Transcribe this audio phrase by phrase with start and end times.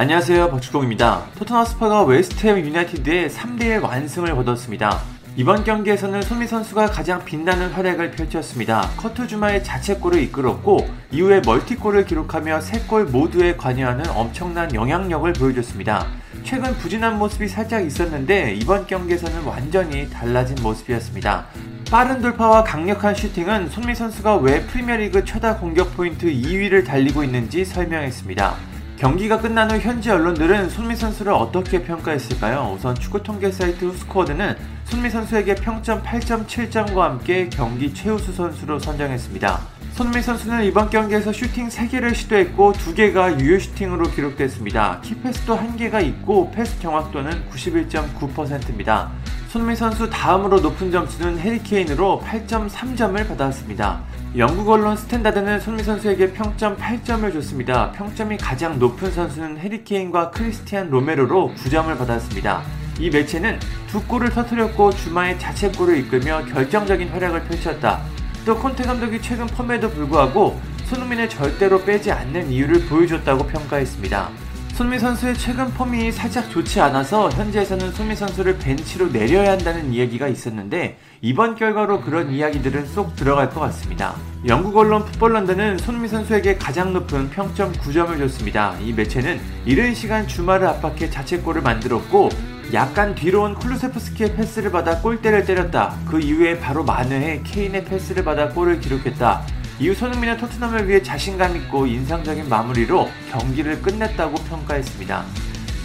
[0.00, 1.26] 안녕하세요 박주공입니다.
[1.36, 4.98] 토트넘 홋스퍼가 웨스트햄 유나이티드의 3대1 완승을 거뒀습니다.
[5.36, 8.88] 이번 경기에서는 손흥민 선수가 가장 빛나는 활약을 펼쳤습니다.
[8.96, 16.06] 커트 주마의 자책골을 이끌었고 이후에 멀티골을 기록하며 3골 모두에 관여하는 엄청난 영향력을 보여줬습니다.
[16.44, 21.44] 최근 부진한 모습이 살짝 있었는데 이번 경기에서는 완전히 달라진 모습이었습니다.
[21.90, 28.69] 빠른 돌파와 강력한 슈팅은 손미 선수가 왜 프리미어리그 최다 공격 포인트 2위를 달리고 있는지 설명했습니다.
[29.00, 32.74] 경기가 끝난 후 현지 언론들은 손흥민 선수를 어떻게 평가했을까요?
[32.76, 39.58] 우선 축구 통계 사이트 후스코어드는 손흥민 선수에게 평점 8.7점과 함께 경기 최우수 선수로 선정했습니다.
[39.92, 45.00] 손흥민 선수는 이번 경기에서 슈팅 3개를 시도했고 2개가 유효 슈팅으로 기록됐습니다.
[45.00, 49.12] key pass도 1개가 있고 패스 정확도는 91.9%입니다.
[49.50, 54.00] 손흥민 선수 다음으로 높은 점수는 해리 케인으로 8.3점을 받았습니다.
[54.36, 57.90] 영국 언론 스탠다드는 손흥민 선수에게 평점 8점을 줬습니다.
[57.90, 62.62] 평점이 가장 높은 선수는 해리 케인과 크리스티안 로메로로 9점을 받았습니다.
[63.00, 63.58] 이 매체는
[63.88, 68.02] 두 골을 터뜨렸고 주마의 자책골을 이끌며 결정적인 활약을 펼쳤다.
[68.46, 74.49] 또 콘테 감독이 최근 폼에도 불구하고 손흥민을 절대로 빼지 않는 이유를 보여줬다고 평가했습니다.
[74.80, 80.96] 손흥민 선수의 최근 폼이 살짝 좋지 않아서 현지에서는 손흥민 선수를 벤치로 내려야 한다는 이야기가 있었는데
[81.20, 84.16] 이번 결과로 그런 이야기들은 쏙 들어갈 것 같습니다.
[84.46, 88.74] 영국 언론 풋볼런드는 손미 선수에게 가장 높은 평점 9점을 줬습니다.
[88.80, 92.30] 이 매체는 이른 시간 주말을 압박해 자책골을 만들었고
[92.72, 95.94] 약간 뒤로 온 쿨루세프스키의 패스를 받아 골대를 때렸다.
[96.08, 99.59] 그 이후에 바로 만회해 케인의 패스를 받아 골을 기록했다.
[99.80, 105.24] 이후 손흥민은 토트넘을 위해 자신감 있고 인상적인 마무리로 경기를 끝냈다고 평가했습니다.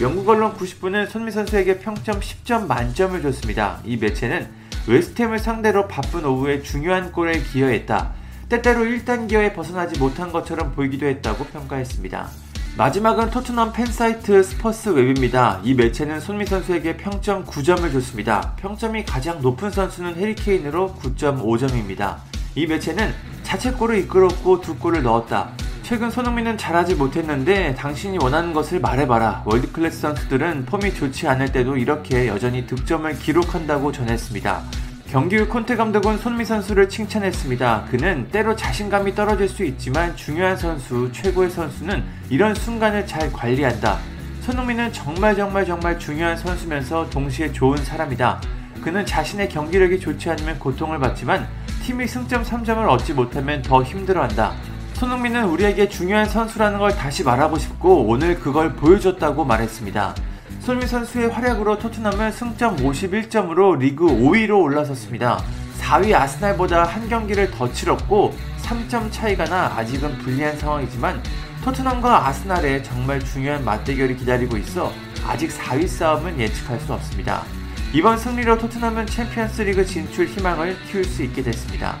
[0.02, 3.80] 영국 언론 90분은 손미 선수에게 평점 10점 만점을 줬습니다.
[3.86, 4.48] 이 매체는
[4.86, 8.12] 웨스트햄을 상대로 바쁜 오후에 중요한 골에 기여했다.
[8.50, 12.28] 때때로 1단 기어에 벗어나지 못한 것처럼 보이기도 했다고 평가했습니다.
[12.76, 15.62] 마지막은 토트넘 팬사이트 스퍼스 웹입니다.
[15.64, 18.52] 이 매체는 손흥민 선수에게 평점 9점을 줬습니다.
[18.56, 22.35] 평점이 가장 높은 선수는 해리 케인으로 9.5점입니다.
[22.56, 23.12] 이 매체는
[23.42, 25.50] 자책골을 이끌었고 두 골을 넣었다.
[25.82, 29.42] 최근 손흥민은 잘하지 못했는데 당신이 원하는 것을 말해봐라.
[29.44, 34.62] world class 선수들은 폼이 좋지 않을 때도 이렇게 여전히 득점을 기록한다고 전했습니다.
[35.06, 37.88] 경기 후 콘테 감독은 손미 선수를 칭찬했습니다.
[37.90, 43.98] 그는 때로 자신감이 떨어질 수 있지만 중요한 선수, 최고의 선수는 이런 순간을 잘 관리한다.
[44.40, 48.40] 손흥민은 정말 정말 정말 중요한 선수면서 동시에 좋은 사람이다.
[48.82, 51.46] 그는 자신의 경기력이 좋지 않으면 고통을 받지만
[51.86, 54.54] 팀이 승점 3점을 얻지 못하면 더 힘들어한다.
[54.94, 60.16] 손흥민은 우리에게 중요한 선수라는 걸 다시 말하고 싶고 오늘 그걸 보여줬다고 말했습니다.
[60.58, 65.40] 손흥민 선수의 활약으로 토트넘은 승점 51점으로 리그 5위로 올라섰습니다.
[65.80, 71.22] 4위 아스날보다 한 경기를 더 치렀고 3점 차이가 나 아직은 불리한 상황이지만
[71.62, 74.92] 토트넘과 아스날의 정말 중요한 맞대결이 기다리고 있어
[75.24, 77.44] 아직 4위 싸움은 예측할 수 없습니다.
[77.92, 81.96] 이번 승리로 토트넘은 챔피언스리그 진출 희망을 키울 수 있게 됐습니다.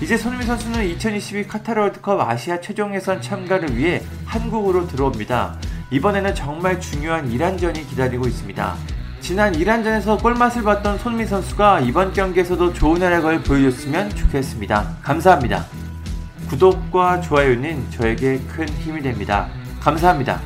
[0.00, 5.58] 이제 손흥민 선수는 2022 카타르 월드컵 아시아 최종 예선 참가를 위해 한국으로 들어옵니다.
[5.90, 8.76] 이번에는 정말 중요한 이란전이 기다리고 있습니다.
[9.20, 14.96] 지난 이란전에서 골맛을 봤던 손흥민 선수가 이번 경기에서도 좋은 활약을 보여줬으면 좋겠습니다.
[15.02, 15.66] 감사합니다.
[16.48, 19.48] 구독과 좋아요는 저에게 큰 힘이 됩니다.
[19.80, 20.40] 감사합니다.